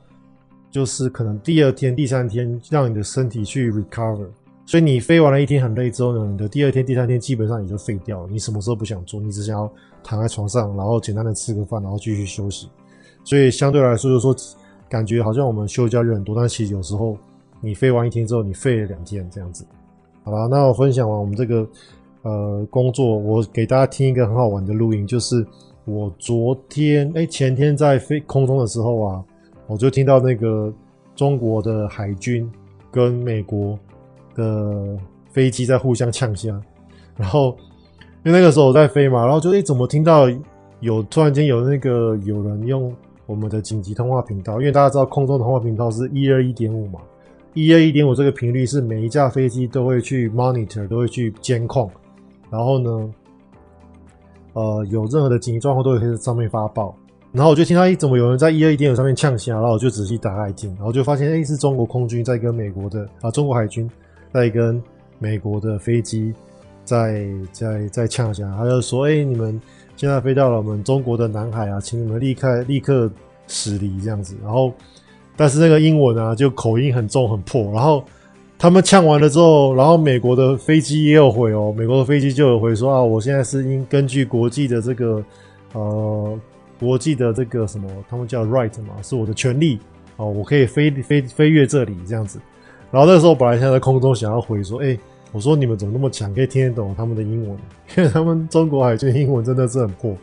[0.70, 4.28] 就是可能第二天、第三天让你的身体去 recover。
[4.66, 8.28] 所以你飞完了一天很累之后呢，你的第二天、第三天基本上也就废掉了。
[8.30, 12.68] 你什么时候不想做，你只想要躺在床上，然后简单的吃个饭，然后继续休息。
[13.24, 14.36] 所以相对来说，就是说
[14.88, 17.16] 感觉好像我们休假日很多，但其实有时候
[17.60, 19.64] 你飞完一天之后，你废了两天这样子。
[20.24, 21.66] 好吧，那我分享完我们这个
[22.22, 25.46] 呃工作，我给大家听一个很好玩的录音，就是。
[25.88, 29.24] 我昨天哎，前天在飞空中的时候啊，
[29.68, 30.74] 我就听到那个
[31.14, 32.50] 中国的海军
[32.90, 33.78] 跟美国
[34.36, 34.96] 的
[35.32, 36.62] 飞机在互相呛声，
[37.16, 37.56] 然后
[38.24, 40.26] 因为那个时候我在飞嘛，然后就哎，怎么听到
[40.80, 42.94] 有突然间有那个有人用
[43.26, 47.00] 我们的紧急通话频道，因为大家知道空中通话频道是一二一点五嘛，
[47.54, 51.90] 一二一点五这个频率是每一架飞机都会去 monitor，都会去监控，
[52.50, 53.10] 然后呢。
[54.58, 56.96] 呃，有任何的紧急状况都会在上面发报，
[57.30, 63.86] 然后我就听到，哎，怎么有人在一二一点五上面呛声，然后我就仔细打开听，然后就发现，哎，是中国空军在跟美国的啊，中国海军
[64.36, 64.82] 在跟
[65.18, 66.34] 美国的飞机
[66.84, 69.58] 在在在呛下，他就说，哎，你们
[69.96, 73.10] 现在飞到了我们中国的南海啊，请你们立刻立刻
[73.46, 74.70] 驶离这样子，然后
[75.36, 78.04] 但是那个英文啊，就口音很重很破，然后。
[78.58, 85.22] 他们呛完了之后，然后美国的飞机也有回哦，美国的飞机就有回说啊，我现在是应根据国际的这个
[85.74, 86.40] 呃
[86.80, 89.78] 国际的这个什么，他们叫 right 嘛，是我的权利
[90.16, 92.40] 哦，我可以飞飞飞越这里这样子。
[92.90, 94.98] 然后那时候本来现在在空中想要回说，哎，
[95.32, 97.58] 我说你们怎么那么强，可以听得懂他们的英文？
[97.96, 100.16] 因为他们中国海军英文真的是很破。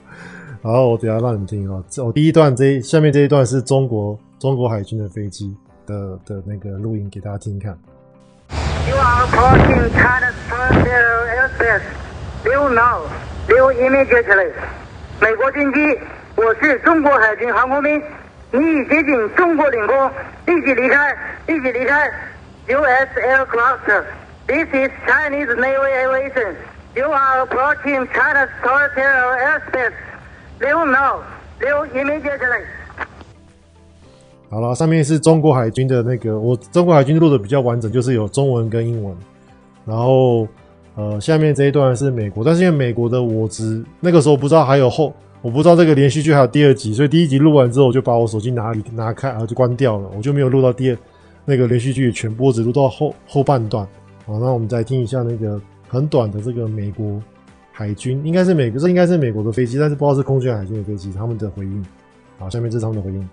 [0.62, 5.54] 然后我等下让你们听啊，这我第一段这一下面这一段是中国中国海军的飞机
[5.86, 7.78] 的的那个录音给大家听看。
[8.88, 11.82] You are approaching China's territorial airspace.
[12.46, 13.02] Leave now.
[13.50, 14.52] Leave immediately.
[15.20, 15.80] 美国军机，
[16.38, 18.02] 我是中国海军航空兵，
[18.52, 20.12] 你已接近中国领空，
[20.46, 21.14] 立即离开，
[21.48, 22.10] 立即离开。
[22.70, 23.10] U.S.
[23.18, 23.90] aircraft.
[24.48, 26.56] This is Chinese naval aviation.
[26.96, 29.94] You are approaching China's territorial airspace.
[30.62, 31.24] Leave now.
[31.60, 32.64] Leave immediately.
[34.50, 39.14] 好了，上面是中国海军的那个，我中国海军录的比较完整，就是有中文跟英文。
[39.86, 40.48] 然后，
[40.96, 50.98] 呃，下面这一段是美国，但是因为美国的我只那个时候不知道还有后，我不知道这个连续剧还有第二集，所以第一集录完之后，我就把我手机拿里拿开，然后就关掉了，我就没有录到第二
[51.46, 53.86] 那个连续剧的全部，只录到后后半段。
[54.26, 57.22] 好，那我们再听一下那个很短的这个美国
[57.72, 61.86] 海军，应该是美国，这应该是美国的飞机，但是不知道是空军还是海军的飞机，他们的回应。
[62.38, 63.30] 好，下面这是他们的回应。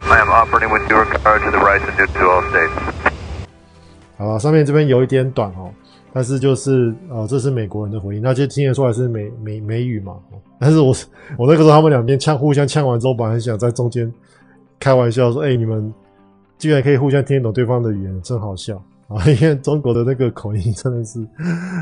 [0.00, 2.70] I am operating with your car to the right and due to all states.
[4.16, 5.70] 好了，上面这边有一点短哦，
[6.12, 10.16] 但是就是呃，这是美国人的回应，那就听得出来是美美美语嘛。
[10.58, 10.94] 但是我
[11.36, 14.12] 我那个时候他们两边呛互相呛完之后，本来想在中间
[14.80, 15.92] 开玩笑说：“哎、欸，你们
[16.58, 18.76] 居然可以互相听得懂对方的语言，真好笑
[19.08, 21.26] 啊！”因为中国的那个口音真的是，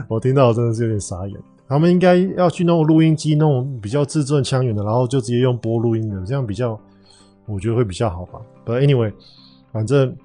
[0.08, 1.37] 我听到真的是有点傻眼。
[1.66, 6.78] 他们应该要去弄录音机，弄比较字正腔圆的，然后就直接用播录音的，这样比较。
[7.46, 9.12] 我觉得会比较好吧，But anyway，
[9.70, 10.16] 反正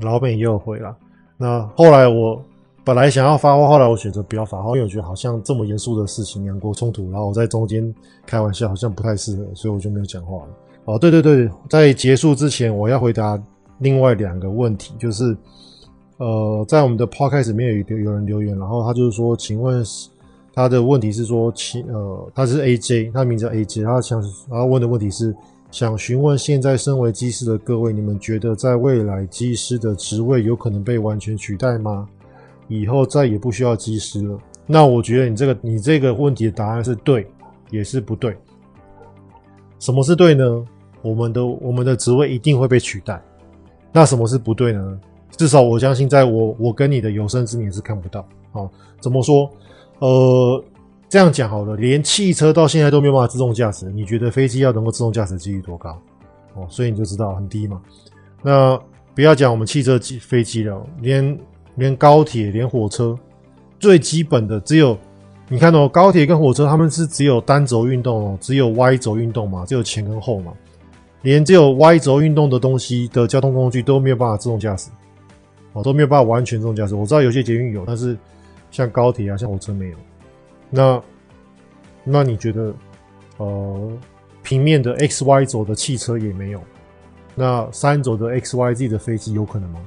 [0.00, 0.96] 老美也有回啦。
[1.36, 2.42] 那后来我
[2.82, 10.48] 本来想要发话，后来我选择不要发话，因为我觉得好像这么严肃的事情，两国冲突，然后我在中间开玩笑好像不太适合，所以我就没有讲话了。
[10.86, 13.38] 哦，对对对，在结束之前，我要回答
[13.78, 15.36] 另外两个问题，就是
[16.18, 19.84] 呃，在我们的 podcast 里面有有人留言，然后他就是说，请问
[20.52, 25.34] 他的问题是说，请呃，他是 AJ，他名字叫 AJ，他想然后问的问题是
[25.70, 32.08] 想询问现在身为机师的各位，你们觉得在未来机师的职位有可能被完全取代吗？
[32.66, 34.38] 以后再也不需要机师了？
[34.66, 37.26] 那我觉得你这个你这个问题的答案是对，
[37.70, 38.36] 也是不对。
[39.78, 40.64] 什么是对呢？
[41.00, 43.22] 我们的我们的职位一定会被取代，
[43.98, 45.00] 那什么是不对呢？
[45.36, 48.24] 至少我相信，在我我跟你的有生之年是看不到。
[48.52, 49.50] 哦，怎么说？
[49.98, 50.64] 呃，
[51.08, 56.00] 这样讲好了，连汽车到现在都没有办法自动驾驶，你觉得飞机要能够自动驾驶几率多高？
[56.54, 57.82] 哦，所以你就知道很低嘛。
[58.40, 58.80] 那
[59.16, 61.36] 不要讲我们汽车机飞机了，连
[61.74, 63.18] 连高铁、连火车，
[63.80, 64.96] 最基本的只有。
[65.48, 70.52] 你看哦，高铁跟火车他们是只有单轴运动哦，只有 Y 轴运动嘛，只有前跟后嘛，
[71.22, 74.90] 连只有 Y 轴运动的东西的交通工具都没有办法自动驾驶，
[75.72, 76.94] 哦，都没有办法完全自动驾驶。
[76.94, 78.16] 我知道有些捷运有，但是
[78.70, 79.96] 像高铁啊，像火车没有。
[80.70, 81.02] 那
[82.04, 82.74] 那你觉得，
[83.38, 83.92] 呃，
[84.42, 86.60] 平面的 X Y 轴的汽车也没有，
[87.34, 89.80] 那三轴的 X Y Z 的飞机有可能吗？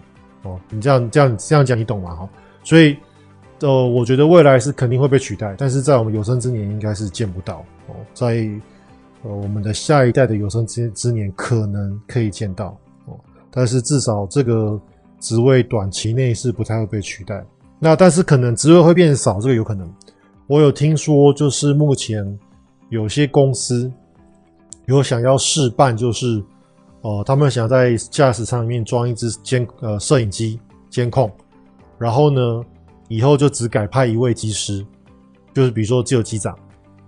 [0.43, 2.15] 哦，你这样这样这样讲，你懂吗？
[2.15, 2.29] 哈，
[2.63, 2.97] 所以。
[3.63, 7.95] 呃，我觉得未来是肯定会被取代，但是在我们有生之年应该是见不到哦。
[8.11, 8.49] 在
[9.23, 14.79] 呃我们的下一代的有生之之年可能可以见到哦，但是至少这个
[15.19, 17.43] 职位短期内是不太会被取代。
[17.79, 19.91] 那但是可能职位会变少，这个有可能。
[20.47, 22.39] 我有听说，就是目前
[22.89, 23.91] 有些公司
[24.85, 26.43] 有想要试办，就是
[27.01, 31.31] 哦、呃，他们想在驾驶舱里面装一支监呃摄影机监控，
[31.97, 32.41] 然后呢。
[33.07, 34.85] 以后就只改派一位机师，
[35.53, 36.57] 就是比如说只有机长，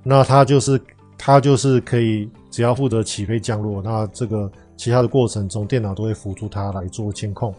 [0.04, 0.78] 那他就是
[1.26, 7.56] 他就是可以只要负责起飞降落，那这个其他的过程中电脑都会辅助他来做监控。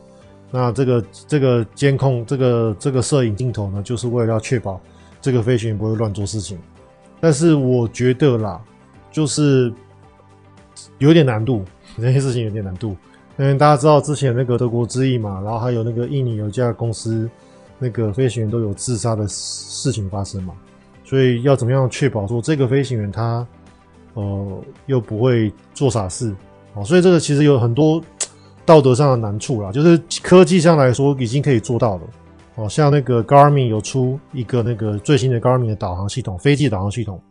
[0.51, 4.79] 那这个这个监控这个这个摄影镜头呢，就是为了要确保
[5.19, 6.59] 这个飞行员不会乱做事情。
[7.23, 8.61] 但是我觉得啦，
[9.11, 9.73] 就是
[10.99, 11.65] 有点难度，
[11.97, 12.95] 这件事情有点难度。
[13.39, 17.31] 因为大家知道之前那个德国之翼嘛，然后还有那个印尼有一家公司。
[17.77, 20.55] 那个飞行员都有自杀的事情发生嘛，
[21.15, 23.47] 所以要怎么样确保说这个飞行员他
[24.15, 26.35] 呃又不会做傻事
[26.75, 26.83] 啊？
[26.83, 28.03] 所以这个其实有很多
[28.67, 32.03] 道德上的难处啦，就是科技上来说已经可以做到了
[32.57, 32.69] 哦。
[32.69, 37.23] 像那个 Garmin 有出一个那个最新的 Garmin 的导航系统，飞机导航系统，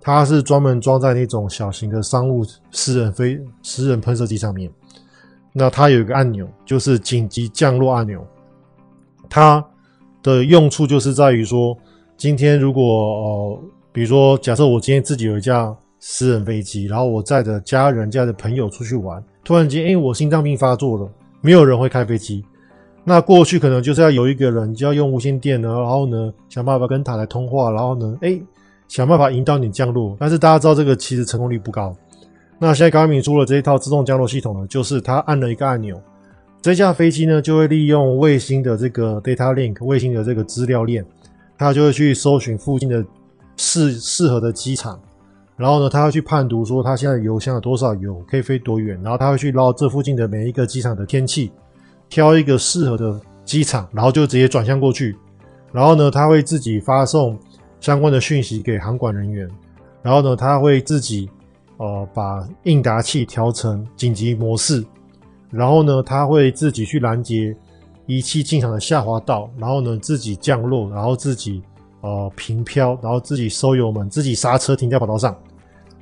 [0.00, 4.70] 它是专门装在那种小型的商务私人飞私人喷射机上面。
[5.52, 8.24] 那它有一个按钮，就是紧急降落按钮，
[9.28, 9.64] 它。
[10.20, 11.78] 的用处就是在于说，
[12.18, 13.58] 今天如果呃，
[13.92, 21.08] 比如说，假设我今天自己有一架私人飞机，然后我载着家人、家的朋友出去玩，突然间，哎，我心脏病发作了，
[21.40, 22.44] 没有人会开飞机。
[23.04, 28.36] 那过去可能就是要有一个人就要用无线电呢，然后呢想办法跟塔来通话，然后呢，哎，
[28.88, 30.16] 想办法引导你降落。
[30.18, 31.94] 但是大家知道这个其实成功率不高。
[32.58, 35.96] 那现在高明出了这一套自动降落系统呢，就是他按了一个按钮。
[36.60, 41.06] 这架飞机呢，就会利用卫星的这个 data link，卫星的这个资料链，
[41.58, 43.04] 他就会去搜寻附近的
[43.56, 44.98] 适适合的机场，
[45.56, 51.50] 然后呢，他会去判读说他现在油箱有多少油，可以飞多远，然后他会去捞这附近的每一个机场的天气，
[52.08, 55.16] 挑一个适合的机场，然后就直接转向过去，
[55.72, 57.36] 然后呢，他会自己发送
[57.80, 59.48] 相关的讯息给航管人员，
[60.00, 61.28] 然后呢，他会自己
[61.78, 64.84] 呃把应答器调成紧急模式。
[65.50, 67.56] 然后呢，他会自己去拦截
[68.08, 71.62] 仪器进场的下滑道，然后呢，自己降落，然后自己
[72.00, 75.36] 呃平飘，然后自己收油门，自己刹车停在跑道上。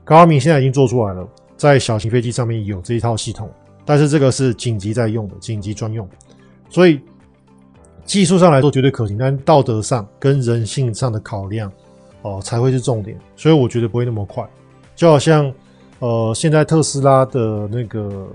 [0.04, 3.50] 高明现在已经做出来了，在小型飞机上面有这一套系统，
[3.84, 6.08] 但是这个是紧急在用的，紧急专用，
[6.70, 7.00] 所以
[8.04, 11.70] 技术上来说绝对可行，但道德上跟人性上的考量
[12.22, 14.48] 哦、才会是重点，所以我觉得不会那么快。
[14.94, 15.52] 就好像
[15.98, 18.28] 呃现在特斯拉的那个。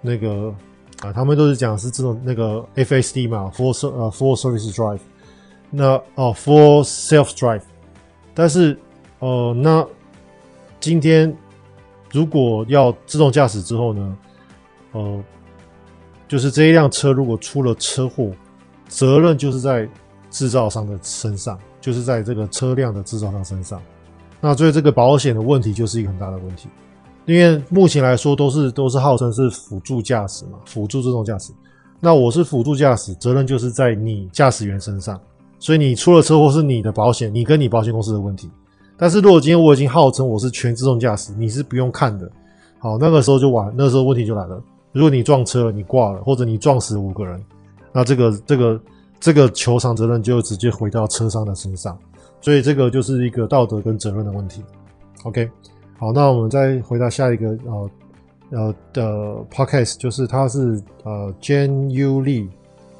[0.00, 0.54] 那个
[1.00, 5.00] 啊，他们都是讲是这种那个 FSD 嘛，Full 呃 Full Service Drive，
[5.70, 7.62] 那哦 Full Self Drive，
[8.34, 8.76] 但是
[9.20, 9.86] 呃那
[10.80, 11.32] 今天
[12.10, 14.18] 如果要自动驾驶之后呢，
[14.92, 15.22] 呃，
[16.26, 18.32] 就是这一辆车如果出了车祸，
[18.88, 19.88] 责任就是在
[20.30, 23.80] 制造商的身上，就是在这个车辆的制造商身上，
[24.40, 26.68] 那所以这个保险的问题就是一个很大的问题。
[27.28, 31.52] 因为目前来说都是都是号称是辅助驾驶嘛，辅助自动驾驶。
[32.00, 35.20] 那我是辅助驾驶，责任就是在你驾驶员身上。
[35.58, 38.48] 所以你出了车祸是你的保险，你跟你保险公司的问题。
[38.96, 42.30] 但是如果今天我已经号称我是全自动驾驶，你是不用看的，
[42.78, 44.58] 好，那个时候就完，那个时候问题就来了。
[44.92, 47.44] 如果你撞车了，你挂了，或者你撞死五个人，
[47.92, 48.80] 那这个这个
[49.20, 51.98] 这个求偿责任就直接回到车商的身上。
[52.40, 54.62] 所以这个就是一个道德跟责任的问题。
[55.24, 55.50] OK，
[55.98, 57.90] 好，那我们再回到下一个呃
[58.50, 62.48] 呃的 Podcast，就是他是呃 Jan Yu Lee，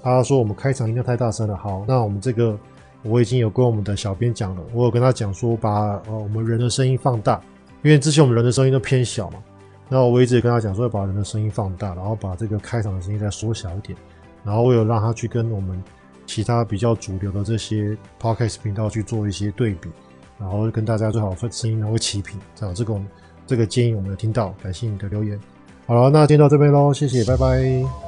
[0.02, 1.56] 他说我们开场音量太大声了。
[1.56, 2.58] 好，那我们这个
[3.04, 7.40] 我已经有跟我们的小编讲了，我有跟他讲说把呃我们人的声音放大，
[7.82, 9.38] 因为之前我们人的声音都偏小嘛。
[9.88, 13.96] 那我一直跟他讲说要把人的声音放大，然后把这个开场的声音再缩小一点，
[14.44, 15.80] 然后我有让他去跟我们
[16.26, 19.88] 其他比较主流的这些 podcast 频道去做一些对比，
[20.38, 22.38] 然后跟大家最好分声音能够齐平。
[22.54, 23.00] 这样这个
[23.46, 25.38] 这个建议我们有听到，感谢你的留言。
[25.86, 28.07] 好了，那今天到这边喽，谢谢，拜拜。